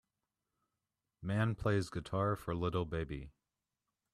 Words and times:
Man 1.21 1.53
plays 1.53 1.91
guitar 1.91 2.35
for 2.35 2.55
little 2.55 2.85
baby. 2.85 3.29